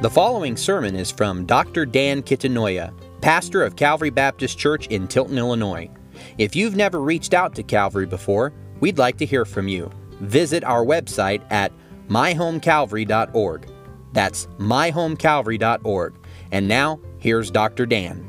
[0.00, 1.84] The following sermon is from Dr.
[1.84, 5.90] Dan Kitanoya, pastor of Calvary Baptist Church in Tilton, Illinois.
[6.38, 9.90] If you've never reached out to Calvary before, we'd like to hear from you.
[10.20, 11.72] Visit our website at
[12.06, 13.68] myhomecalvary.org.
[14.12, 16.14] That's myhomecalvary.org.
[16.52, 17.84] And now, here's Dr.
[17.84, 18.24] Dan.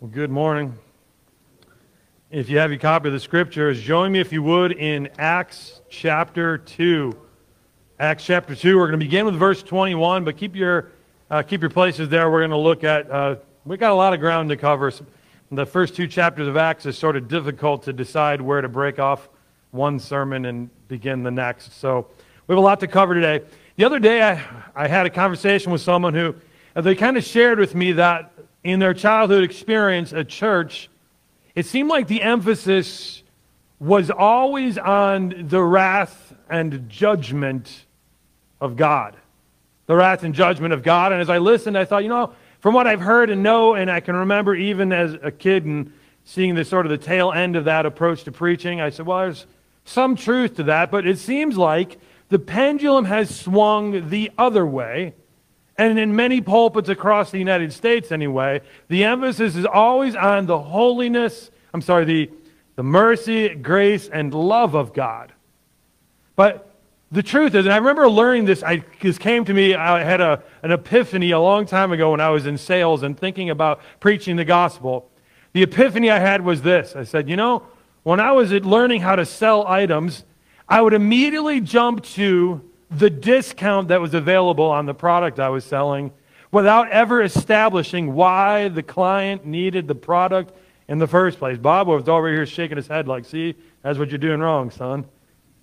[0.00, 0.76] Well, good morning.
[2.32, 5.80] If you have your copy of the scriptures, join me if you would in Acts
[5.94, 7.16] chapter 2.
[8.00, 10.90] Acts chapter 2, we're going to begin with verse 21, but keep your,
[11.30, 12.30] uh, keep your places there.
[12.30, 14.92] We're going to look at, uh, we got a lot of ground to cover.
[15.52, 18.98] The first two chapters of Acts is sort of difficult to decide where to break
[18.98, 19.28] off
[19.70, 21.78] one sermon and begin the next.
[21.78, 22.08] So
[22.48, 23.44] we have a lot to cover today.
[23.76, 24.42] The other day, I,
[24.74, 26.34] I had a conversation with someone who
[26.74, 28.32] uh, they kind of shared with me that
[28.64, 30.90] in their childhood experience at church,
[31.54, 33.22] it seemed like the emphasis
[33.78, 37.84] was always on the wrath and judgment
[38.60, 39.16] of God.
[39.86, 41.12] The wrath and judgment of God.
[41.12, 43.90] And as I listened, I thought, you know, from what I've heard and know, and
[43.90, 45.92] I can remember even as a kid and
[46.24, 49.18] seeing the sort of the tail end of that approach to preaching, I said, well,
[49.18, 49.46] there's
[49.84, 51.98] some truth to that, but it seems like
[52.30, 55.14] the pendulum has swung the other way
[55.76, 60.58] and in many pulpits across the United States, anyway, the emphasis is always on the
[60.58, 62.30] holiness, I'm sorry, the,
[62.76, 65.32] the mercy, grace, and love of God.
[66.36, 66.70] But
[67.12, 70.20] the truth is, and I remember learning this, I, this came to me, I had
[70.20, 73.80] a, an epiphany a long time ago when I was in sales and thinking about
[74.00, 75.08] preaching the gospel.
[75.52, 77.62] The epiphany I had was this I said, you know,
[78.02, 80.24] when I was learning how to sell items,
[80.68, 85.64] I would immediately jump to the discount that was available on the product I was
[85.64, 86.12] selling
[86.50, 90.52] without ever establishing why the client needed the product
[90.88, 91.58] in the first place.
[91.58, 95.04] Bob was over here shaking his head like, see, that's what you're doing wrong, son.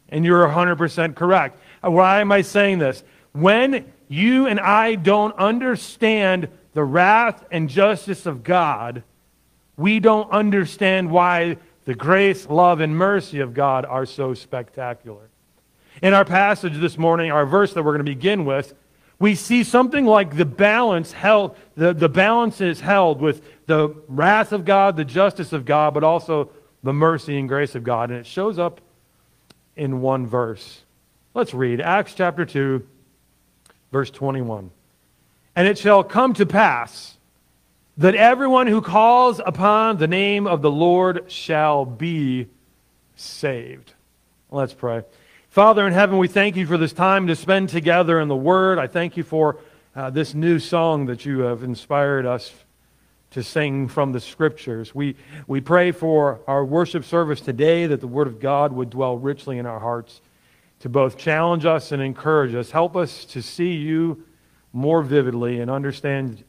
[0.10, 1.60] And you're 100% correct.
[1.84, 3.04] Uh, why am I saying this?
[3.34, 9.04] When you and I don't understand the wrath and justice of God,
[9.78, 15.30] we don't understand why the grace, love, and mercy of God are so spectacular.
[16.02, 18.74] In our passage this morning, our verse that we're going to begin with,
[19.22, 24.52] we see something like the balance held, the, the balance is held with the wrath
[24.52, 26.50] of God, the justice of God, but also
[26.82, 28.10] the mercy and grace of God.
[28.10, 28.82] And it shows up
[29.76, 30.82] in one verse.
[31.36, 32.84] Let's read Acts chapter 2,
[33.92, 34.72] verse 21.
[35.56, 37.16] And it shall come to pass
[37.98, 42.48] that everyone who calls upon the name of the Lord shall be
[43.16, 43.94] saved.
[44.50, 45.04] Let's pray.
[45.52, 48.80] Father in heaven, we thank you for this time to spend together in the Word.
[48.80, 49.58] I thank you for
[49.94, 52.54] uh, this new song that you have inspired us
[53.32, 54.96] to sing from the Scriptures.
[54.96, 55.18] We,
[55.48, 59.58] we pray for our worship service today that the Word of God would dwell richly
[59.58, 60.22] in our hearts
[60.80, 62.72] to both challenge us and encourage us.
[62.72, 64.24] Help us to see you
[64.72, 66.46] more vividly and understand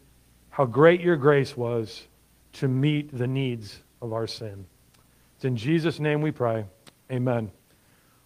[0.51, 2.05] how great your grace was
[2.53, 4.65] to meet the needs of our sin.
[5.35, 6.67] It's in Jesus' name we pray.
[7.11, 7.51] Amen.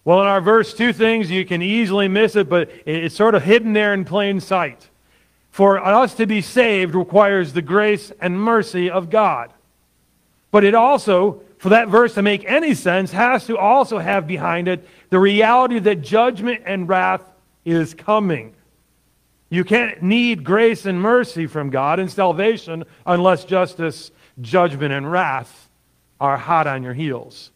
[0.07, 3.43] Well, in our verse, two things you can easily miss it, but it's sort of
[3.43, 4.89] hidden there in plain sight.
[5.51, 9.53] For us to be saved requires the grace and mercy of God.
[10.53, 14.69] But it also, for that verse to make any sense, has to also have behind
[14.69, 17.25] it the reality that judgment and wrath
[17.65, 18.55] is coming.
[19.51, 25.69] You can't need grace and mercy from God and salvation unless justice, judgment, and wrath
[26.21, 27.51] are hot on your heels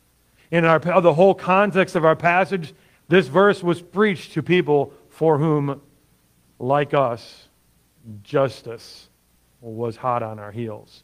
[0.51, 2.75] in our, the whole context of our passage,
[3.09, 5.81] this verse was preached to people for whom,
[6.59, 7.49] like us,
[8.23, 9.09] justice
[9.61, 11.03] was hot on our heels.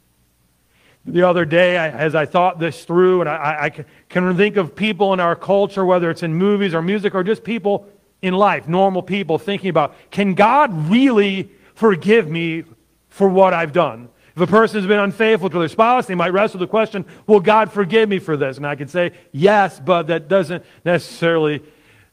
[1.05, 4.75] The other day, I, as I thought this through, and I, I can think of
[4.75, 7.87] people in our culture, whether it's in movies or music or just people
[8.23, 12.65] in life, normal people, thinking about can God really forgive me
[13.09, 14.09] for what I've done?
[14.37, 17.41] If a person has been unfaithful to their spouse, they might wrestle the question, Will
[17.41, 18.59] God forgive me for this?
[18.59, 21.63] And I could say, Yes, but that doesn't necessarily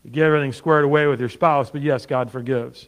[0.09, 2.87] get everything squared away with your spouse, but yes, God forgives.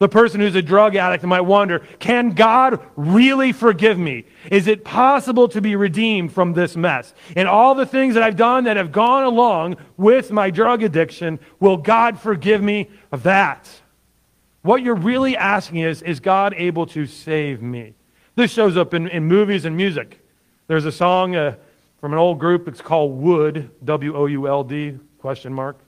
[0.00, 4.26] The person who's a drug addict might wonder, Can God really forgive me?
[4.50, 7.14] Is it possible to be redeemed from this mess?
[7.36, 11.40] And all the things that I've done that have gone along with my drug addiction,
[11.58, 13.66] will God forgive me of that?
[14.60, 17.94] What you're really asking is, Is God able to save me?
[18.36, 20.20] This shows up in, in movies and music.
[20.66, 21.56] There's a song uh,
[22.00, 22.66] from an old group.
[22.66, 25.78] It's called Would, W O U L D, question mark.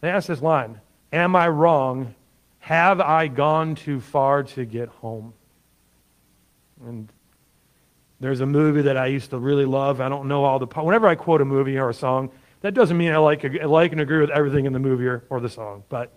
[0.00, 0.80] They ask this line
[1.12, 2.14] Am I wrong?
[2.60, 5.32] Have I gone too far to get home?
[6.84, 7.08] And
[8.20, 10.00] there's a movie that I used to really love.
[10.00, 10.66] I don't know all the.
[10.66, 12.30] Whenever I quote a movie or a song,
[12.60, 15.24] That doesn't mean I like, I like and agree with everything in the movie or,
[15.30, 16.12] or the song, but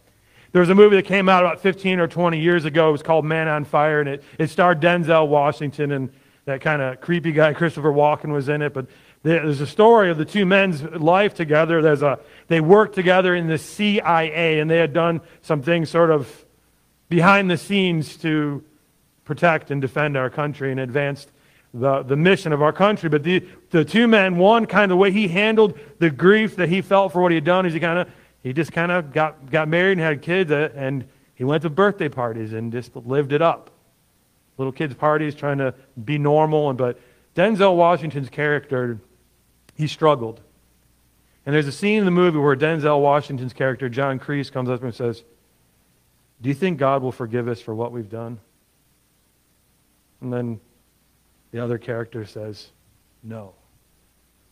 [0.51, 2.89] there was a movie that came out about 15 or 20 years ago.
[2.89, 6.11] It was called Man on Fire, and it, it starred Denzel Washington, and
[6.45, 8.73] that kind of creepy guy, Christopher Walken, was in it.
[8.73, 8.87] But
[9.23, 11.81] there's a story of the two men's life together.
[11.81, 16.11] There's a, they worked together in the CIA, and they had done some things sort
[16.11, 16.45] of
[17.07, 18.63] behind the scenes to
[19.23, 21.27] protect and defend our country and advance
[21.73, 23.09] the, the mission of our country.
[23.09, 26.67] But the, the two men, one kind of the way he handled the grief that
[26.67, 28.09] he felt for what he had done is he kind of
[28.43, 31.69] he just kind of got, got married and had kids uh, and he went to
[31.69, 33.71] birthday parties and just lived it up.
[34.57, 35.73] Little kids' parties, trying to
[36.03, 36.69] be normal.
[36.69, 36.99] And, but
[37.35, 38.99] Denzel Washington's character,
[39.75, 40.41] he struggled.
[41.45, 44.83] And there's a scene in the movie where Denzel Washington's character, John Creasy, comes up
[44.83, 45.23] and says,
[46.41, 48.39] Do you think God will forgive us for what we've done?
[50.21, 50.59] And then
[51.51, 52.69] the other character says,
[53.23, 53.53] No.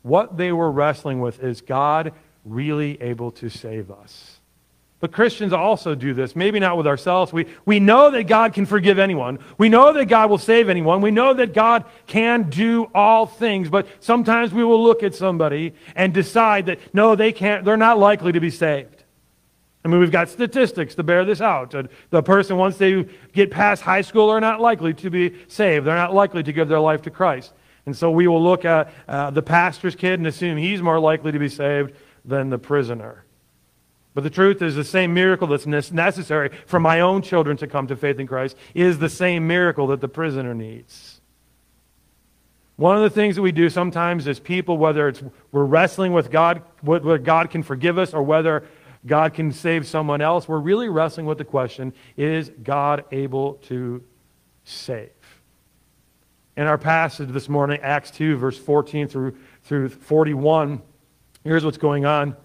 [0.01, 2.13] What they were wrestling with is God
[2.49, 4.39] really able to save us.
[4.99, 7.31] But Christians also do this, maybe not with ourselves.
[7.31, 9.39] We, we know that God can forgive anyone.
[9.57, 10.99] We know that God will save anyone.
[10.99, 13.69] We know that God can do all things.
[13.69, 17.97] But sometimes we will look at somebody and decide that, no, they can't, they're not
[17.97, 19.05] likely to be saved.
[19.85, 21.73] I mean, we've got statistics to bear this out.
[22.09, 25.85] The person, once they get past high school, are not likely to be saved.
[25.85, 27.53] They're not likely to give their life to Christ.
[27.85, 31.31] And so we will look at uh, the pastor's kid and assume he's more likely
[31.31, 31.93] to be saved
[32.23, 33.23] than the prisoner.
[34.13, 37.87] But the truth is, the same miracle that's necessary for my own children to come
[37.87, 41.21] to faith in Christ is the same miracle that the prisoner needs.
[42.75, 45.21] One of the things that we do sometimes as people, whether it's
[45.51, 48.63] we're wrestling with God, whether God can forgive us or whether
[49.05, 54.03] God can save someone else, we're really wrestling with the question is God able to
[54.63, 55.09] save?
[56.57, 60.81] In our passage this morning, Acts 2, verse 14 through, through 41,
[61.43, 62.35] here's what's going on.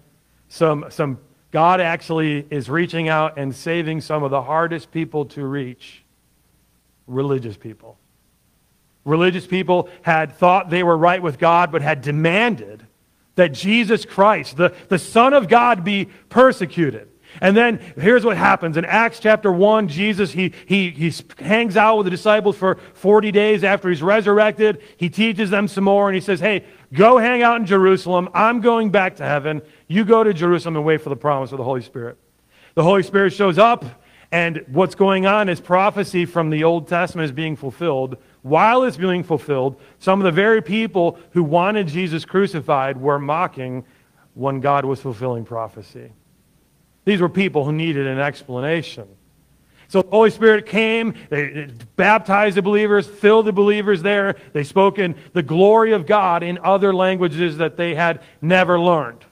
[0.47, 1.19] Some, some
[1.51, 6.03] God actually is reaching out and saving some of the hardest people to reach
[7.07, 7.97] religious people.
[9.03, 12.85] Religious people had thought they were right with God, but had demanded
[13.35, 17.09] that Jesus Christ, the, the Son of God, be persecuted.
[17.41, 18.77] And then here's what happens.
[18.77, 23.31] In Acts chapter 1, Jesus, he, he, he hangs out with the disciples for 40
[23.31, 24.81] days after he's resurrected.
[24.97, 28.29] He teaches them some more, and he says, Hey, go hang out in Jerusalem.
[28.33, 29.61] I'm going back to heaven.
[29.87, 32.17] You go to Jerusalem and wait for the promise of the Holy Spirit.
[32.75, 33.85] The Holy Spirit shows up,
[34.31, 38.17] and what's going on is prophecy from the Old Testament is being fulfilled.
[38.41, 43.85] While it's being fulfilled, some of the very people who wanted Jesus crucified were mocking
[44.33, 46.11] when God was fulfilling prophecy.
[47.05, 49.07] These were people who needed an explanation.
[49.87, 54.35] So the Holy Spirit came, they baptized the believers, filled the believers there.
[54.51, 59.23] They spoke in the glory of God in other languages that they had never learned.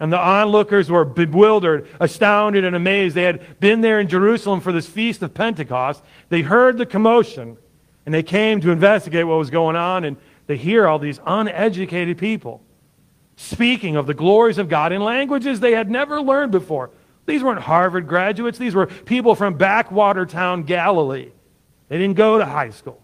[0.00, 3.14] And the onlookers were bewildered, astounded, and amazed.
[3.14, 6.02] They had been there in Jerusalem for this feast of Pentecost.
[6.28, 7.56] They heard the commotion,
[8.04, 10.16] and they came to investigate what was going on, and
[10.48, 12.60] they hear all these uneducated people
[13.36, 16.90] speaking of the glories of God in languages they had never learned before.
[17.26, 21.30] These weren't Harvard graduates, these were people from backwater town Galilee.
[21.88, 23.00] They didn't go to high school.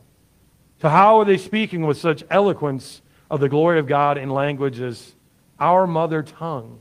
[0.80, 5.14] So, how are they speaking with such eloquence of the glory of God in languages,
[5.58, 6.80] our mother tongue,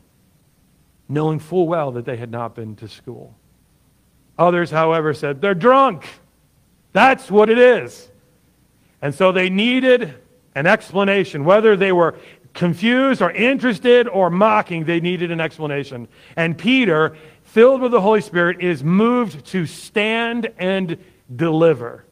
[1.08, 3.36] knowing full well that they had not been to school?
[4.38, 6.08] Others, however, said, they're drunk.
[6.94, 8.10] That's what it is.
[9.02, 10.16] And so they needed
[10.56, 12.18] an explanation, whether they were
[12.60, 16.10] confused or interested or mocking, they needed an explanation.
[16.36, 20.98] And Peter, filled with the Holy Spirit, is moved to stand and
[21.34, 22.04] deliver.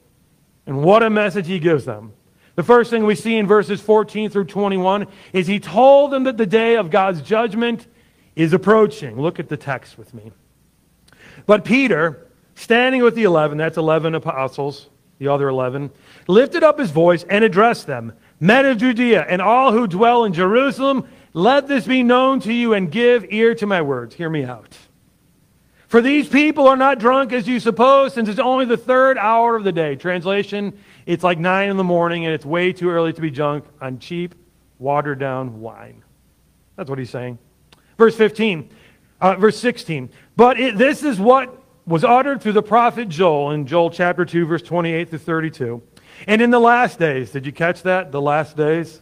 [0.66, 2.13] And what a message he gives them.
[2.56, 6.38] The first thing we see in verses 14 through 21 is he told them that
[6.38, 7.86] the day of God's judgment
[8.38, 9.22] is approaching.
[9.22, 10.32] Look at the text with me.
[11.46, 12.25] But Peter,
[12.56, 14.88] standing with the eleven, that's 11 apostles,
[15.20, 15.92] the other 11,
[16.30, 20.34] lifted up his voice and addressed them Men of Judea and all who dwell in
[20.34, 24.15] Jerusalem, let this be known to you and give ear to my words.
[24.15, 24.77] Hear me out.
[25.88, 29.56] For these people are not drunk as you suppose, since it's only the third hour
[29.56, 29.96] of the day.
[29.96, 33.63] Translation, it's like nine in the morning and it's way too early to be drunk
[33.79, 34.36] on cheap,
[34.79, 36.03] watered down wine.
[36.75, 37.39] That's what he's saying.
[37.98, 38.70] Verse 15,
[39.22, 40.10] uh, verse 16.
[40.36, 44.46] But it, this is what was uttered through the prophet Joel in Joel chapter 2,
[44.46, 45.82] verse 28 to 32.
[46.25, 48.12] And in the last days, did you catch that?
[48.12, 49.01] The last days?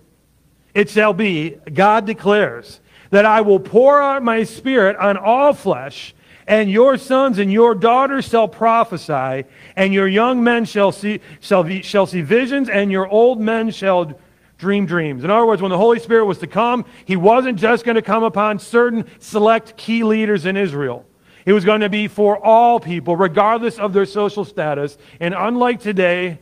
[0.74, 2.81] It shall be, God declares,
[3.12, 6.13] that I will pour out my spirit on all flesh,
[6.48, 11.63] and your sons and your daughters shall prophesy, and your young men shall see, shall,
[11.63, 14.19] be, shall see visions, and your old men shall
[14.57, 15.24] dream dreams.
[15.24, 18.01] In other words, when the Holy Spirit was to come, he wasn't just going to
[18.01, 21.05] come upon certain select key leaders in Israel.
[21.45, 24.98] It was going to be for all people, regardless of their social status.
[25.19, 26.39] And unlike today,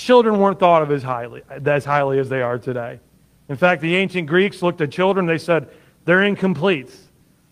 [0.00, 3.00] children weren't thought of as highly, as highly as they are today.
[3.48, 5.68] In fact, the ancient Greeks looked at children, they said,
[6.04, 6.94] they're incomplete.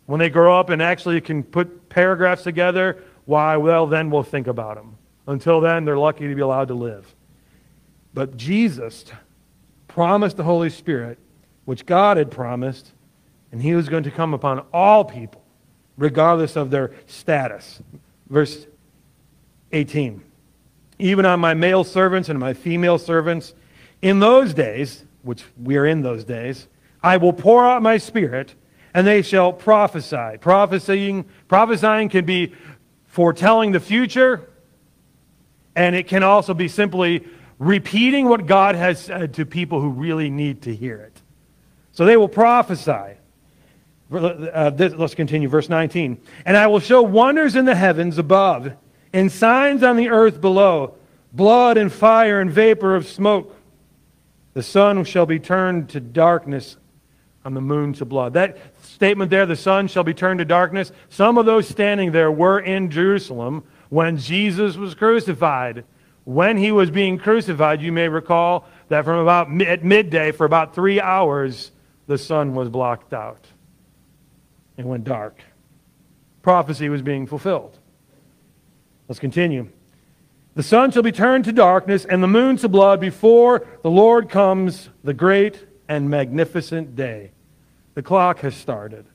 [0.07, 4.47] When they grow up and actually can put paragraphs together, why, well, then we'll think
[4.47, 4.97] about them.
[5.27, 7.15] Until then, they're lucky to be allowed to live.
[8.15, 9.05] But Jesus
[9.87, 11.19] promised the Holy Spirit,
[11.67, 12.93] which God had promised,
[13.53, 15.45] and he was going to come upon all people,
[15.99, 17.83] regardless of their status.
[18.29, 18.67] Verse
[19.73, 20.23] 18
[20.99, 23.55] Even on my male servants and my female servants,
[24.03, 26.69] in those days, which we are in those days,
[27.03, 28.55] I will pour out my spirit,
[28.95, 30.39] and they shall prophesy.
[30.41, 32.55] Prophesying, prophesying can be
[33.07, 34.49] foretelling the future,
[35.77, 37.27] and it can also be simply
[37.59, 41.21] repeating what God has said to people who really need to hear it.
[41.93, 43.17] So they will prophesy.
[44.11, 46.19] Uh, this, let's continue, verse 19.
[46.47, 48.73] And I will show wonders in the heavens above,
[49.13, 50.95] and signs on the earth below
[51.33, 53.55] blood and fire and vapor of smoke.
[54.55, 56.77] The sun shall be turned to darkness,
[57.45, 58.33] on the moon to blood.
[58.33, 62.33] That statement there, the sun shall be turned to darkness, some of those standing there
[62.33, 65.85] were in Jerusalem when Jesus was crucified
[66.29, 70.75] when he was being crucified, you may recall that from about at midday for about
[70.75, 71.73] three hours,
[72.07, 73.47] the sun was blocked out.
[74.77, 75.41] It went dark.
[76.43, 77.78] Prophecy was being fulfilled.
[79.09, 79.69] Let's continue.
[80.55, 84.29] The sun shall be turned to darkness and the moon to blood before the Lord
[84.29, 87.31] comes the great and magnificent day.
[87.95, 89.07] The clock has started.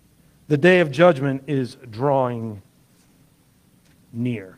[0.48, 2.62] The day of judgment is drawing
[4.12, 4.58] near.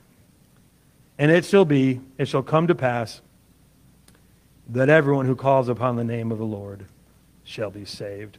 [1.18, 3.22] And it shall be, it shall come to pass,
[4.70, 6.86] that everyone who calls upon the name of the Lord
[7.44, 8.38] shall be saved.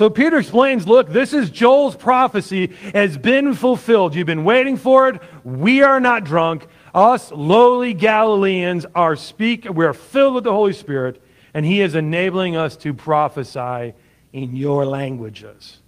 [0.00, 4.14] So Peter explains look, this is Joel's prophecy has been fulfilled.
[4.14, 5.20] You've been waiting for it.
[5.44, 6.66] We are not drunk.
[6.94, 12.56] Us lowly Galileans are speak we're filled with the Holy Spirit, and he is enabling
[12.56, 13.92] us to prophesy
[14.32, 15.80] in your languages.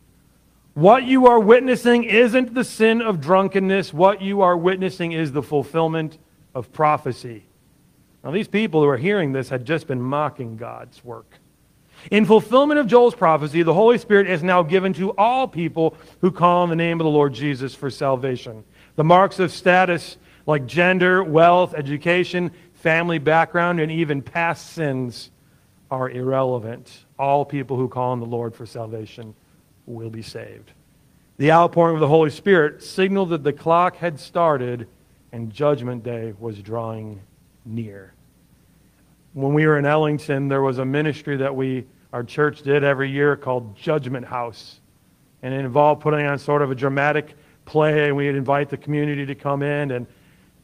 [0.74, 3.94] What you are witnessing isn't the sin of drunkenness.
[3.94, 6.18] What you are witnessing is the fulfillment
[6.54, 7.44] of prophecy.
[8.22, 11.38] Now, these people who are hearing this had just been mocking God's work.
[12.10, 16.30] In fulfillment of Joel's prophecy, the Holy Spirit is now given to all people who
[16.30, 18.64] call on the name of the Lord Jesus for salvation.
[18.96, 20.16] The marks of status,
[20.46, 25.30] like gender, wealth, education, family background, and even past sins,
[25.90, 27.04] are irrelevant.
[27.18, 29.34] All people who call on the Lord for salvation
[29.86, 30.72] will be saved.
[31.36, 34.88] The outpouring of the Holy Spirit signaled that the clock had started
[35.32, 37.20] and Judgment Day was drawing
[37.64, 38.12] near.
[39.32, 43.10] When we were in Ellington, there was a ministry that we, our church did every
[43.10, 44.80] year called Judgment House.
[45.42, 49.26] And it involved putting on sort of a dramatic play, and we'd invite the community
[49.26, 49.90] to come in.
[49.90, 50.06] And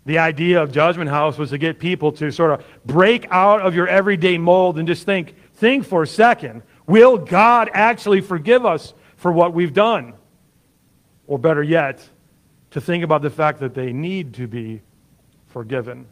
[0.05, 3.75] the idea of Judgment House was to get people to sort of break out of
[3.75, 8.95] your everyday mold and just think, think for a second, will God actually forgive us
[9.17, 10.15] for what we've done?
[11.27, 12.09] Or better yet,
[12.71, 14.83] to think about the fact that they need to be
[15.49, 16.07] forgiven.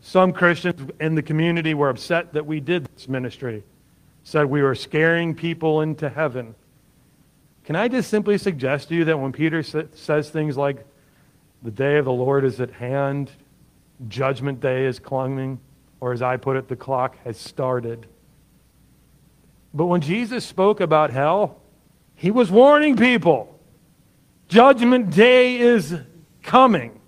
[0.00, 3.64] Some Christians in the community were upset that we did this ministry,
[4.22, 6.54] said we were scaring people into heaven.
[7.64, 10.86] Can I just simply suggest to you that when Peter says things like,
[11.62, 13.30] the day of the Lord is at hand,
[14.08, 15.60] judgment day is coming,
[16.00, 18.06] or as I put it, the clock has started.
[19.74, 21.60] But when Jesus spoke about hell,
[22.14, 23.60] he was warning people.
[24.48, 25.94] Judgment day is
[26.42, 26.98] coming.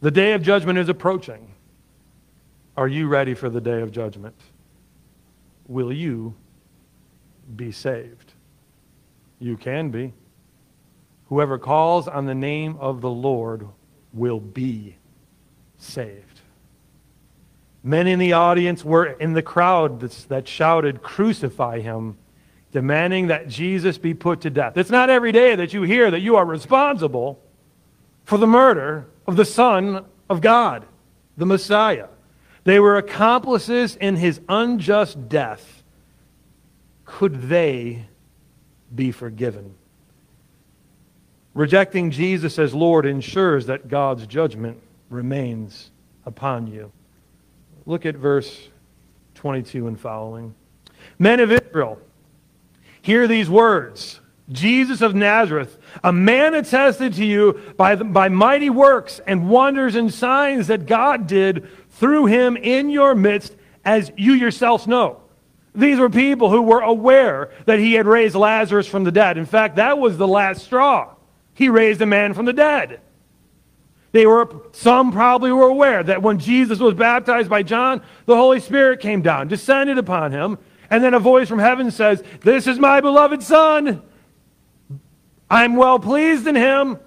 [0.00, 1.52] The day of judgment is approaching.
[2.76, 4.34] Are you ready for the day of judgment?
[5.68, 6.34] Will you
[7.54, 8.32] be saved?
[9.38, 10.14] You can be.
[11.28, 13.68] Whoever calls on the name of the Lord
[14.12, 14.96] will be
[15.76, 16.40] saved.
[17.82, 22.18] Many in the audience were in the crowd that shouted, Crucify him
[22.72, 24.76] demanding that Jesus be put to death.
[24.76, 27.40] It's not every day that you hear that you are responsible
[28.24, 30.86] for the murder of the Son of God,
[31.36, 32.08] the Messiah.
[32.68, 35.82] They were accomplices in his unjust death.
[37.06, 38.04] Could they
[38.94, 39.74] be forgiven?
[41.54, 45.90] Rejecting Jesus as Lord ensures that God's judgment remains
[46.26, 46.92] upon you.
[47.86, 48.68] Look at verse
[49.36, 50.54] 22 and following.
[51.18, 51.98] Men of Israel,
[53.00, 54.20] Hear these words
[54.50, 59.94] Jesus of Nazareth, a man attested to you by, the, by mighty works and wonders
[59.94, 65.20] and signs that God did through him in your midst, as you yourselves know.
[65.74, 69.38] These were people who were aware that he had raised Lazarus from the dead.
[69.38, 71.14] In fact, that was the last straw.
[71.54, 73.00] He raised a man from the dead.
[74.12, 78.60] They were, some probably were aware that when Jesus was baptized by John, the Holy
[78.60, 80.58] Spirit came down, descended upon him,
[80.90, 84.02] and then a voice from heaven says, This is my beloved Son.
[85.50, 86.98] I'm well pleased in him.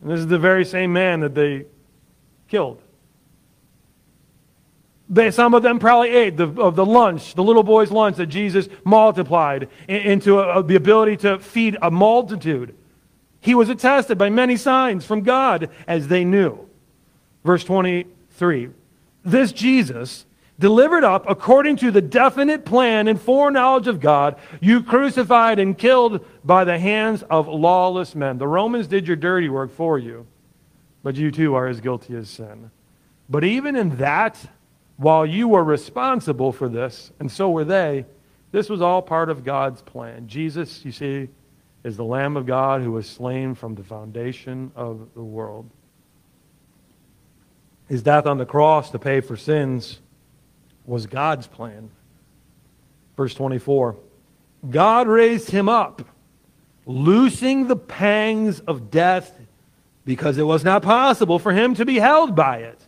[0.00, 1.66] And this is the very same man that they
[2.48, 2.82] killed.
[5.10, 8.26] They, some of them probably ate the, of the lunch, the little boy's lunch that
[8.26, 12.74] Jesus multiplied into a, the ability to feed a multitude.
[13.40, 16.68] He was attested by many signs from God as they knew.
[17.44, 18.70] Verse 23
[19.24, 20.26] This Jesus,
[20.58, 26.24] delivered up according to the definite plan and foreknowledge of God, you crucified and killed
[26.44, 28.38] by the hands of lawless men.
[28.38, 30.26] The Romans did your dirty work for you,
[31.02, 32.70] but you too are as guilty as sin.
[33.28, 34.38] But even in that,
[34.98, 38.04] while you were responsible for this, and so were they,
[38.50, 40.26] this was all part of God's plan.
[40.26, 41.28] Jesus, you see,
[41.84, 45.70] is the Lamb of God who was slain from the foundation of the world.
[47.88, 50.00] His death on the cross to pay for sins
[50.84, 51.90] was God's plan.
[53.16, 53.96] Verse 24
[54.68, 56.02] God raised him up,
[56.86, 59.32] loosing the pangs of death
[60.04, 62.87] because it was not possible for him to be held by it.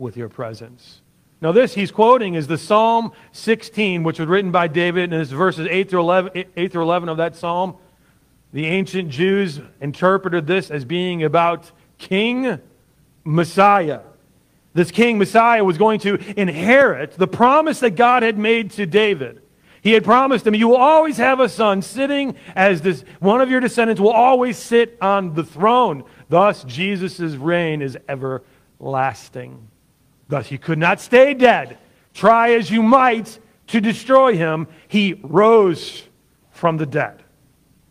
[0.00, 1.02] with your presence.
[1.42, 5.30] Now, this he's quoting is the Psalm 16, which was written by David, and it's
[5.30, 7.76] verses 8 through 11, 8 through 11 of that psalm.
[8.52, 12.58] The ancient Jews interpreted this as being about King
[13.24, 14.00] Messiah.
[14.74, 19.42] This King Messiah was going to inherit the promise that God had made to David.
[19.82, 23.50] He had promised him, You will always have a son sitting as this, one of
[23.50, 26.04] your descendants will always sit on the throne.
[26.28, 29.68] Thus, Jesus' reign is everlasting.
[30.30, 31.76] Thus, he could not stay dead.
[32.14, 36.04] Try as you might to destroy him, he rose
[36.50, 37.22] from the dead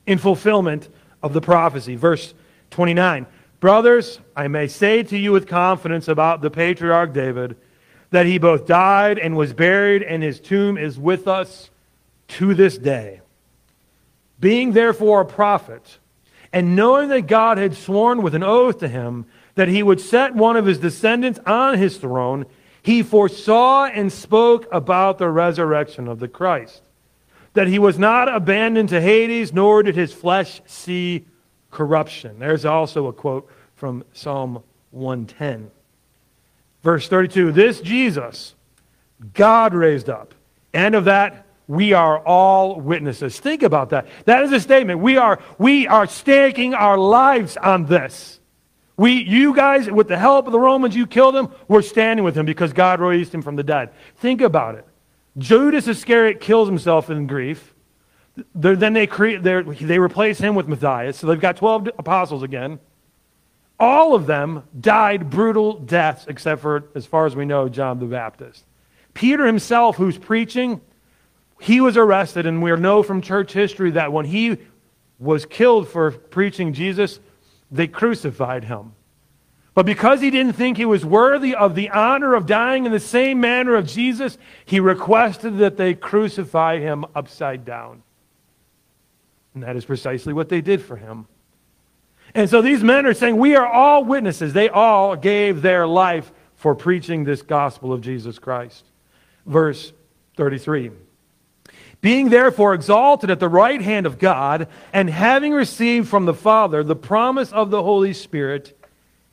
[0.06, 0.90] in fulfillment
[1.22, 1.96] of the prophecy.
[1.96, 2.34] Verse
[2.72, 3.28] 29
[3.60, 7.58] Brothers, I may say to you with confidence about the patriarch David
[8.10, 11.70] that he both died and was buried, and his tomb is with us
[12.30, 13.22] to this day.
[14.40, 16.00] Being therefore a prophet,
[16.54, 19.26] and knowing that God had sworn with an oath to him,
[19.60, 22.46] that he would set one of his descendants on his throne,
[22.82, 26.82] he foresaw and spoke about the resurrection of the Christ.
[27.56, 31.26] That he was not abandoned to Hades, nor did his flesh see
[31.72, 32.40] corruption.
[32.40, 35.70] There's also a quote from Psalm 110.
[36.82, 38.56] Verse 32 This Jesus
[39.34, 40.34] God raised up,
[40.74, 43.38] and of that we are all witnesses.
[43.38, 44.08] Think about that.
[44.24, 45.02] That is a statement.
[45.02, 48.39] We are, we are staking our lives on this.
[49.00, 51.48] We, you guys, with the help of the Romans, you killed him.
[51.70, 53.92] We're standing with him because God raised him from the dead.
[54.18, 54.86] Think about it.
[55.38, 57.74] Judas Iscariot kills himself in grief.
[58.54, 61.16] They're, then they, create, they replace him with Matthias.
[61.16, 62.78] So they've got 12 apostles again.
[63.80, 68.06] All of them died brutal deaths, except for, as far as we know, John the
[68.06, 68.66] Baptist.
[69.14, 70.82] Peter himself, who's preaching,
[71.62, 74.58] he was arrested, and we know from church history that when he
[75.20, 77.22] was killed for preaching Jesus,
[77.72, 78.94] they crucified him.
[79.74, 83.00] But because he didn't think he was worthy of the honor of dying in the
[83.00, 88.04] same manner of Jesus, he requested that they crucify him upside down.
[89.54, 91.28] And that is precisely what they did for him.
[92.36, 94.54] And so these men are saying, We are all witnesses.
[94.54, 98.86] They all gave their life for preaching this gospel of Jesus Christ.
[99.46, 99.94] Verse
[100.36, 100.92] 33.
[102.02, 106.84] Being therefore exalted at the right hand of God, and having received from the Father
[106.84, 108.78] the promise of the Holy Spirit,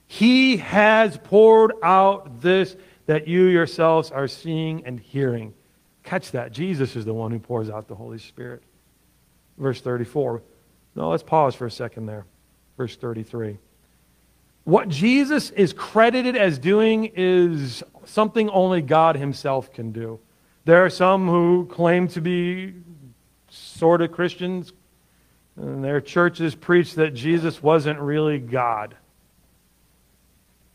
[0.07, 2.77] he has poured out this
[3.07, 5.55] that you yourselves are seeing and hearing.
[6.03, 6.53] Catch that.
[6.53, 8.63] Jesus is the one who pours out the Holy Spirit.
[9.59, 10.43] Verse 34.
[10.97, 12.27] No, let's pause for a second there.
[12.77, 13.59] Verse 33.
[14.65, 20.19] What Jesus is credited as doing is something only God Himself can do.
[20.67, 22.75] There are some who claim to be
[23.49, 24.73] sort of Christians,
[25.55, 28.97] and their churches preach that Jesus wasn't really God.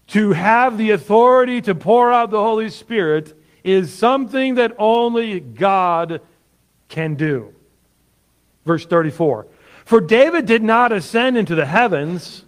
[0.07, 6.21] To have the authority to pour out the Holy Spirit is something that only God
[6.87, 7.53] can do.
[8.65, 9.45] Verse 34
[9.83, 12.45] For David did not ascend into the heavens,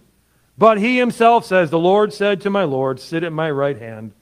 [0.56, 4.12] but he himself says, The Lord said to my Lord, Sit at my right hand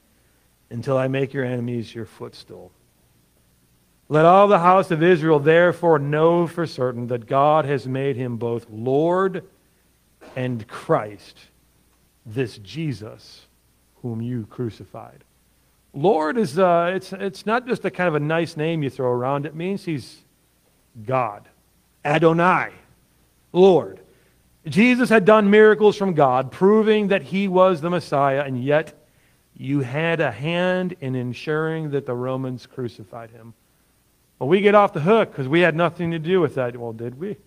[0.69, 2.73] until I make your enemies your footstool.
[4.13, 8.37] Let all the house of Israel therefore know for certain that God has made him
[8.37, 9.43] both Lord
[10.35, 11.35] and Christ,
[12.23, 13.47] this Jesus
[14.03, 15.23] whom you crucified.
[15.95, 19.09] Lord is uh, it's it's not just a kind of a nice name you throw
[19.09, 19.47] around.
[19.47, 20.19] It means he's
[21.03, 21.49] God,
[22.05, 22.69] Adonai,
[23.51, 23.99] Lord.
[24.67, 28.93] Jesus had done miracles from God, proving that he was the Messiah, and yet
[29.57, 33.55] you had a hand in ensuring that the Romans crucified him.
[34.43, 36.75] Well, we get off the hook because we had nothing to do with that.
[36.75, 37.37] Well, did we?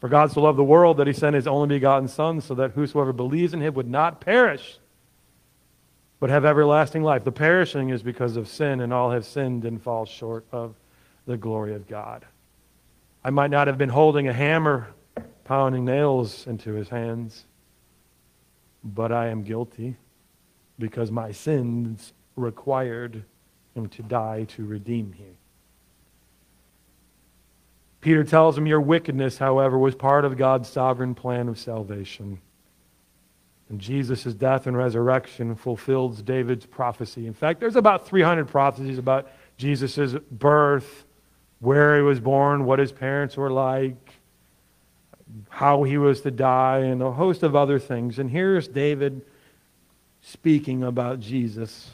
[0.00, 2.70] For God so loved the world that he sent his only begotten Son, so that
[2.70, 4.78] whosoever believes in him would not perish,
[6.20, 7.22] but have everlasting life.
[7.22, 10.74] The perishing is because of sin, and all have sinned and fall short of
[11.26, 12.24] the glory of God.
[13.22, 14.88] I might not have been holding a hammer,
[15.44, 17.44] pounding nails into his hands,
[18.82, 19.96] but I am guilty
[20.78, 23.22] because my sins required
[23.76, 25.36] him to die to redeem me.
[28.00, 32.40] Peter tells him, Your wickedness, however, was part of God's sovereign plan of salvation.
[33.68, 37.26] And Jesus' death and resurrection fulfills David's prophecy.
[37.26, 41.04] In fact, there's about 300 prophecies about Jesus' birth,
[41.58, 43.96] where he was born, what his parents were like,
[45.48, 48.18] how he was to die, and a host of other things.
[48.18, 49.22] And here's David
[50.22, 51.90] speaking about Jesus.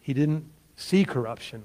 [0.00, 0.44] He didn't
[0.76, 1.64] see corruption.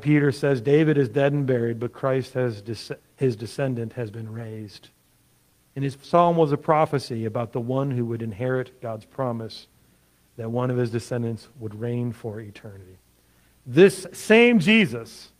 [0.00, 2.62] Peter says David is dead and buried, but Christ has
[3.16, 4.88] his descendant has been raised.
[5.76, 9.66] And his psalm was a prophecy about the one who would inherit God's promise
[10.36, 12.98] that one of his descendants would reign for eternity.
[13.66, 15.30] This same Jesus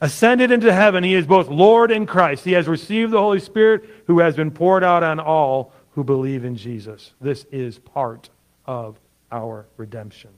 [0.00, 1.04] ascended into heaven.
[1.04, 2.44] He is both Lord and Christ.
[2.44, 6.44] He has received the Holy Spirit who has been poured out on all who believe
[6.44, 7.12] in Jesus.
[7.20, 8.30] This is part
[8.66, 8.98] of
[9.30, 10.30] our redemption.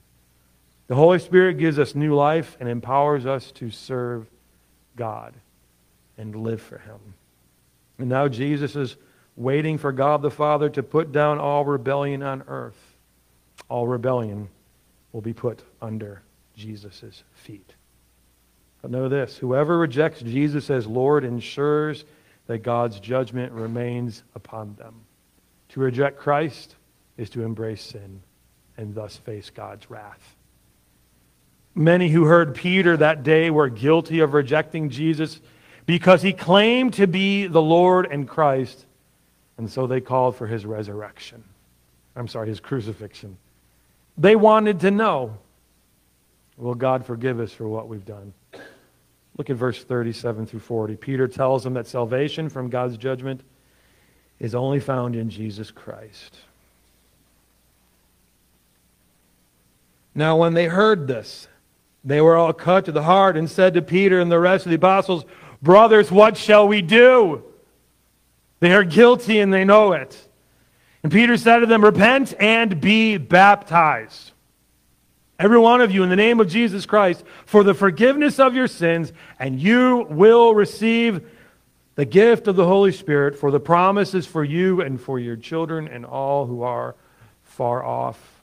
[0.87, 4.29] The Holy Spirit gives us new life and empowers us to serve
[4.95, 5.33] God
[6.17, 6.99] and live for Him.
[7.97, 8.95] And now Jesus is
[9.35, 12.79] waiting for God the Father to put down all rebellion on earth.
[13.67, 14.49] All rebellion
[15.11, 16.21] will be put under
[16.55, 17.73] Jesus' feet.
[18.81, 22.05] But know this whoever rejects Jesus as Lord ensures
[22.45, 24.93] that God's judgment remains upon them.
[25.69, 26.75] To reject Christ
[27.17, 28.21] is to embrace sin
[28.77, 30.35] and thus face God's wrath.
[31.75, 35.41] Many who heard Peter that day were guilty of rejecting Jesus
[35.85, 38.85] because he claimed to be the Lord and Christ,
[39.57, 41.43] and so they called for his resurrection.
[42.15, 43.37] I'm sorry, his crucifixion.
[44.17, 45.37] They wanted to know
[46.57, 48.33] will God forgive us for what we've done?
[49.37, 50.95] Look at verse 37 through 40.
[50.95, 53.41] Peter tells them that salvation from God's judgment
[54.39, 56.37] is only found in Jesus Christ.
[60.13, 61.49] Now, when they heard this,
[62.05, 64.69] they were all cut to the heart and said to Peter and the rest of
[64.69, 65.25] the apostles,
[65.61, 67.43] Brothers, what shall we do?
[68.59, 70.15] They are guilty and they know it.
[71.01, 74.31] And Peter said to them, Repent and be baptized.
[75.37, 78.67] Every one of you, in the name of Jesus Christ, for the forgiveness of your
[78.67, 81.27] sins, and you will receive
[81.95, 85.35] the gift of the Holy Spirit, for the promise is for you and for your
[85.35, 86.95] children and all who are
[87.43, 88.34] far off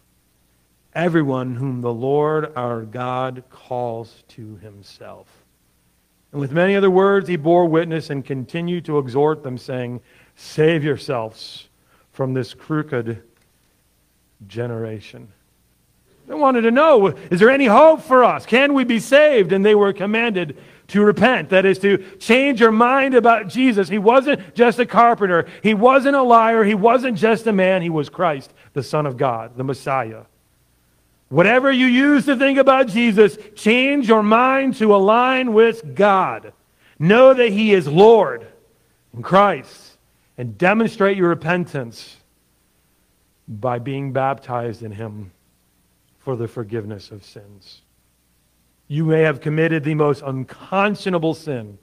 [0.94, 5.26] everyone whom the Lord our God calls to himself.
[6.32, 10.00] And with many other words, he bore witness and continued to exhort them, saying,
[10.34, 11.68] Save yourselves
[12.12, 13.22] from this crooked
[14.46, 15.28] generation.
[16.26, 18.46] They wanted to know, is there any hope for us?
[18.46, 19.52] Can we be saved?
[19.52, 20.56] And they were commanded
[20.88, 21.50] to repent.
[21.50, 23.88] That is to change your mind about Jesus.
[23.88, 25.46] He wasn't just a carpenter.
[25.62, 26.64] He wasn't a liar.
[26.64, 27.82] He wasn't just a man.
[27.82, 30.22] He was Christ, the Son of God, the Messiah.
[31.32, 36.52] Whatever you use to think about Jesus, change your mind to align with God.
[36.98, 38.46] Know that He is Lord
[39.14, 39.96] in Christ
[40.36, 42.18] and demonstrate your repentance
[43.48, 45.32] by being baptized in Him
[46.18, 47.80] for the forgiveness of sins.
[48.86, 51.78] You may have committed the most unconscionable sin,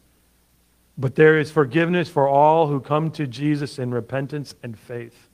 [0.96, 5.28] but there is forgiveness for all who come to Jesus in repentance and faith.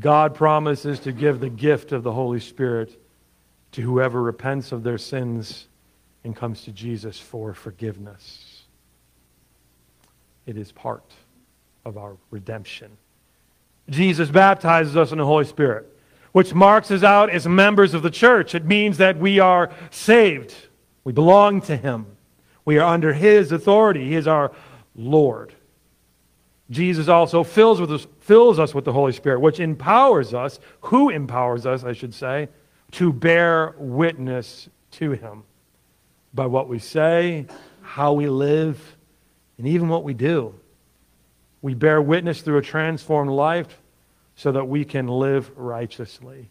[0.00, 2.98] God promises to give the gift of the Holy Spirit
[3.72, 5.66] to whoever repents of their sins
[6.24, 8.62] and comes to Jesus for forgiveness.
[10.46, 11.04] It is part
[11.84, 12.96] of our redemption.
[13.88, 15.86] Jesus baptizes us in the Holy Spirit,
[16.32, 18.54] which marks us out as members of the church.
[18.54, 20.54] It means that we are saved.
[21.04, 22.06] We belong to Him.
[22.64, 24.08] We are under His authority.
[24.08, 24.52] He is our
[24.94, 25.52] Lord.
[26.70, 31.10] Jesus also fills, with us, fills us with the Holy Spirit, which empowers us, who
[31.10, 32.48] empowers us, I should say,
[32.92, 35.44] to bear witness to Him
[36.34, 37.46] by what we say,
[37.82, 38.96] how we live,
[39.58, 40.54] and even what we do.
[41.60, 43.80] We bear witness through a transformed life
[44.34, 46.50] so that we can live righteously.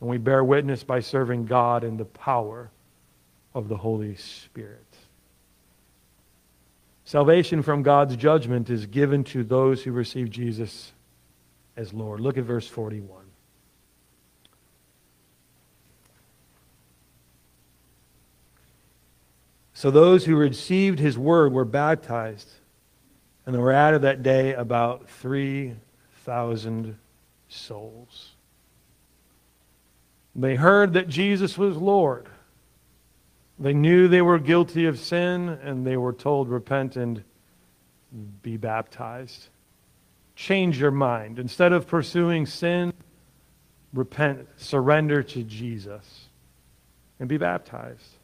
[0.00, 2.70] And we bear witness by serving God in the power
[3.54, 4.86] of the Holy Spirit.
[7.04, 10.92] Salvation from God's judgment is given to those who receive Jesus
[11.76, 12.20] as Lord.
[12.20, 13.29] Look at verse 41.
[19.80, 22.50] So those who received his word were baptized,
[23.46, 26.98] and there were added that day about 3,000
[27.48, 28.32] souls.
[30.36, 32.28] They heard that Jesus was Lord.
[33.58, 37.24] They knew they were guilty of sin, and they were told, repent and
[38.42, 39.48] be baptized.
[40.36, 41.38] Change your mind.
[41.38, 42.92] Instead of pursuing sin,
[43.94, 46.26] repent, surrender to Jesus,
[47.18, 48.18] and be baptized.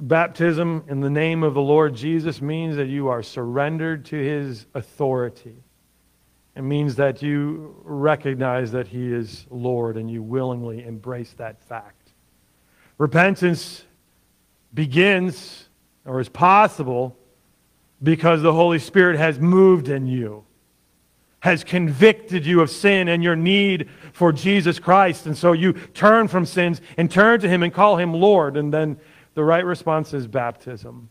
[0.00, 4.66] Baptism in the name of the Lord Jesus means that you are surrendered to his
[4.74, 5.56] authority.
[6.58, 12.10] It means that you recognize that He is Lord and you willingly embrace that fact.
[12.98, 13.84] Repentance
[14.74, 15.68] begins
[16.04, 17.16] or is possible
[18.02, 20.44] because the Holy Spirit has moved in you,
[21.38, 25.26] has convicted you of sin and your need for Jesus Christ.
[25.26, 28.56] And so you turn from sins and turn to Him and call Him Lord.
[28.56, 28.98] And then
[29.38, 31.10] the right response is baptism.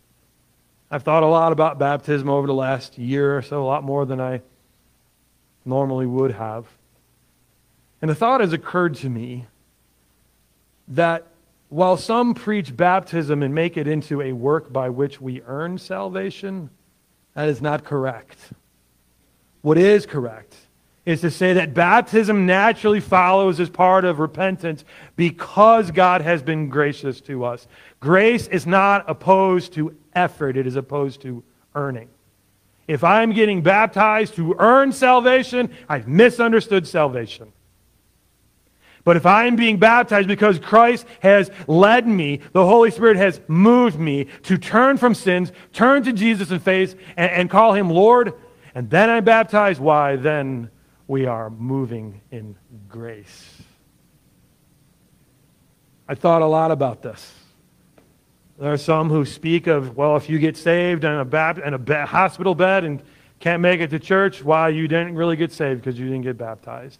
[0.91, 4.05] I've thought a lot about baptism over the last year or so, a lot more
[4.05, 4.41] than I
[5.63, 6.65] normally would have.
[8.01, 9.45] And the thought has occurred to me
[10.89, 11.27] that
[11.69, 16.69] while some preach baptism and make it into a work by which we earn salvation,
[17.33, 18.51] that is not correct.
[19.61, 20.53] What is correct
[21.07, 24.83] is to say that baptism naturally follows as part of repentance
[25.15, 27.65] because God has been gracious to us.
[28.01, 32.09] Grace is not opposed to effort, it is opposed to earning.
[32.89, 37.53] If I'm getting baptized to earn salvation, I've misunderstood salvation.
[39.05, 43.97] But if I'm being baptized because Christ has led me, the Holy Spirit has moved
[43.97, 48.33] me to turn from sins, turn to Jesus in faith, and, and call him Lord,
[48.75, 50.69] and then I'm baptized, why, then
[51.07, 52.55] we are moving in
[52.89, 53.61] grace.
[56.07, 57.33] I thought a lot about this.
[58.59, 61.73] There are some who speak of, well, if you get saved in a, bap- in
[61.73, 63.01] a hospital bed and
[63.39, 66.37] can't make it to church, why you didn't really get saved because you didn't get
[66.37, 66.99] baptized.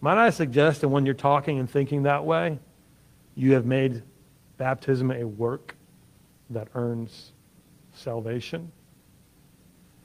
[0.00, 2.58] Might I suggest that when you're talking and thinking that way,
[3.34, 4.02] you have made
[4.56, 5.74] baptism a work
[6.50, 7.32] that earns
[7.94, 8.72] salvation?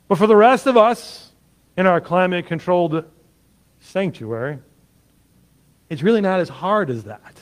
[0.08, 1.29] But for the rest of us
[1.80, 3.06] in our climate controlled
[3.80, 4.60] sanctuary,
[5.90, 7.40] it's really not as hard as that.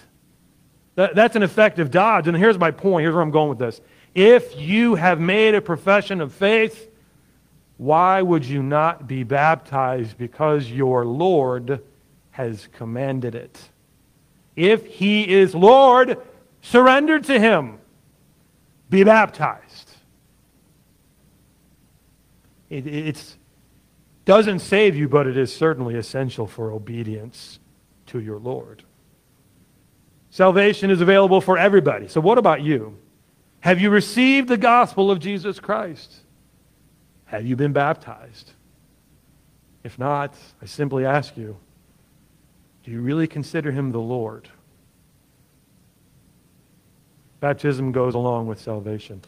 [0.94, 2.28] That, that's an effective dodge.
[2.28, 3.02] And here's my point.
[3.02, 3.82] Here's where I'm going with this.
[4.14, 6.88] If you have made a profession of faith,
[7.78, 10.20] why would you not be baptized?
[10.20, 11.82] Because your Lord
[12.30, 13.60] has commanded it.
[14.56, 16.20] If he is Lord,
[16.62, 17.80] surrender to him.
[18.92, 19.96] Be baptized.
[22.70, 23.36] It it's,
[24.28, 27.60] doesn't save you, but it is certainly essential for obedience
[28.08, 28.84] to your Lord.
[30.32, 32.10] Salvation is available for everybody.
[32.10, 32.98] So, what about you?
[33.62, 36.14] Have you received the gospel of Jesus Christ?
[37.28, 38.52] Have you been baptized?
[39.86, 41.56] If not, I simply ask you
[42.84, 44.50] do you really consider him the Lord?
[47.40, 49.22] Baptism goes along with salvation.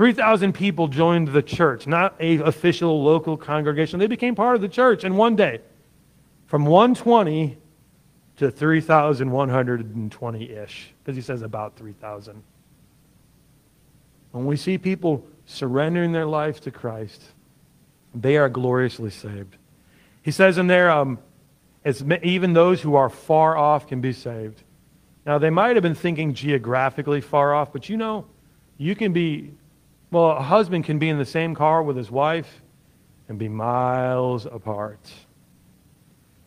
[0.00, 4.00] 3,000 people joined the church, not a official local congregation.
[4.00, 5.60] They became part of the church in one day.
[6.46, 7.58] From 120
[8.38, 12.42] to 3,120 ish, because he says about 3,000.
[14.30, 17.22] When we see people surrendering their life to Christ,
[18.14, 19.58] they are gloriously saved.
[20.22, 21.18] He says in there, um,
[22.22, 24.62] even those who are far off can be saved.
[25.26, 28.24] Now, they might have been thinking geographically far off, but you know,
[28.78, 29.52] you can be,
[30.10, 32.62] well, a husband can be in the same car with his wife
[33.28, 35.00] and be miles apart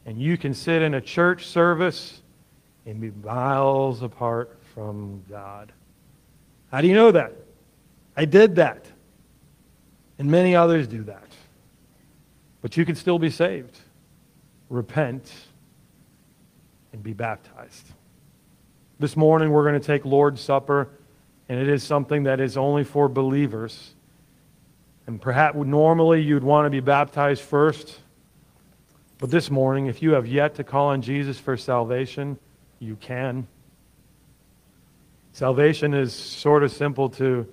[0.06, 2.22] and you can sit in a church service
[2.86, 5.72] and be miles apart from God.
[6.72, 7.34] How do you know that?
[8.18, 8.86] I did that.
[10.20, 11.28] And many others do that.
[12.62, 13.80] But you can still be saved.
[14.70, 15.32] Repent
[16.92, 17.88] and be baptized.
[19.00, 20.90] This morning we're going to take Lord's Supper,
[21.50, 23.94] and it is something that is only for believers.
[25.08, 28.00] And perhaps normally you'd want to be baptized first.
[29.20, 32.38] But this morning, if you have yet to call on Jesus for salvation,
[32.80, 33.48] you can.
[35.34, 37.48] Salvation is sort of simple to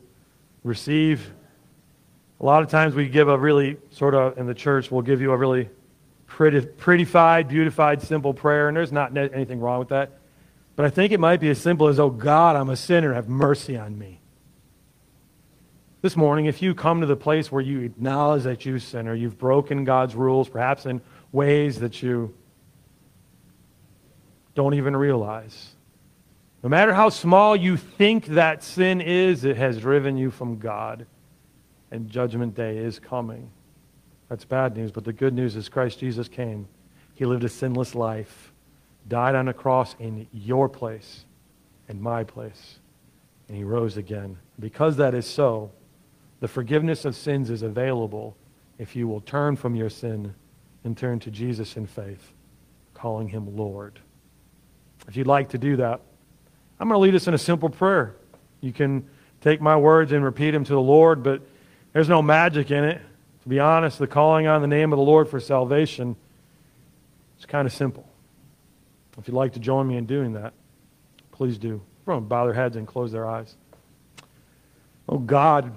[0.65, 1.33] receive.
[2.41, 5.21] A lot of times we give a really, sort of, in the church, we'll give
[5.21, 5.69] you a really
[6.27, 10.20] pretty, prettified, beautified, simple prayer, and there's not anything wrong with that.
[10.81, 13.29] But I think it might be as simple as, oh God, I'm a sinner, have
[13.29, 14.19] mercy on me.
[16.01, 19.37] This morning, if you come to the place where you acknowledge that you sinner, you've
[19.37, 22.35] broken God's rules, perhaps in ways that you
[24.55, 25.75] don't even realize.
[26.63, 31.05] No matter how small you think that sin is, it has driven you from God.
[31.91, 33.51] And Judgment Day is coming.
[34.31, 36.69] That's bad news, but the good news is Christ Jesus came.
[37.17, 38.50] He lived a sinless life,
[39.09, 41.25] died on a cross in your place
[41.89, 42.79] and my place,
[43.49, 44.39] and he rose again.
[44.59, 45.73] Because that is so,
[46.41, 48.37] the forgiveness of sins is available
[48.79, 50.35] if you will turn from your sin
[50.85, 52.33] and turn to Jesus in faith,
[52.95, 53.99] calling him Lord.
[55.09, 56.01] If you'd like to do that,
[56.79, 58.15] I'm going to lead us in a simple prayer.
[58.61, 59.09] You can
[59.41, 61.43] take my words and repeat them to the Lord, but
[61.93, 63.01] there's no magic in it.
[63.43, 66.17] To be honest, the calling on the name of the Lord for salvation
[67.39, 68.10] is kind of simple.
[69.21, 70.55] If you'd like to join me in doing that,
[71.31, 71.83] please do.
[72.05, 73.55] Everyone bow their heads and close their eyes.
[75.07, 75.75] Oh God,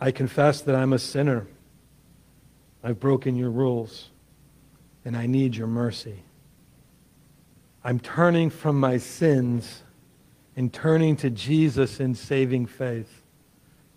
[0.00, 1.46] I confess that I'm a sinner.
[2.82, 4.08] I've broken your rules,
[5.04, 6.22] and I need your mercy.
[7.84, 9.82] I'm turning from my sins
[10.56, 13.22] and turning to Jesus in saving faith.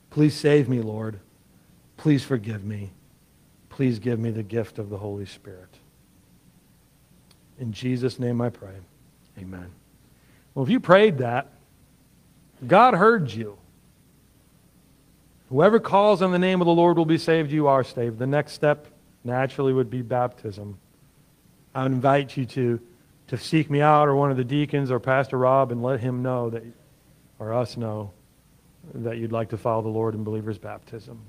[0.10, 1.22] Please save me, Lord.
[1.96, 2.92] Please forgive me.
[3.70, 5.79] Please give me the gift of the Holy Spirit.
[7.60, 8.76] In Jesus' name I pray.
[9.38, 9.70] Amen.
[10.54, 11.52] Well, if you prayed that,
[12.66, 13.58] God heard you.
[15.50, 17.52] Whoever calls on the name of the Lord will be saved.
[17.52, 18.20] You are saved.
[18.20, 18.88] The next step
[19.24, 20.78] naturally would be baptism.
[21.74, 22.80] I would invite you to,
[23.28, 26.22] to seek me out or one of the deacons or Pastor Rob and let him
[26.22, 26.64] know that,
[27.40, 28.12] or us know,
[28.94, 31.20] that you'd like to follow the Lord in believer's baptism.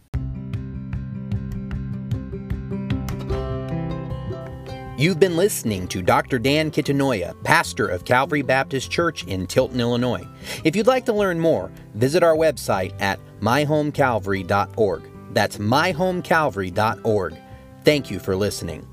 [5.00, 6.38] You've been listening to Dr.
[6.38, 10.28] Dan Kitanoya, pastor of Calvary Baptist Church in Tilton, Illinois.
[10.62, 15.10] If you'd like to learn more, visit our website at myhomecalvary.org.
[15.32, 17.38] That's myhomecalvary.org.
[17.82, 18.86] Thank you for listening.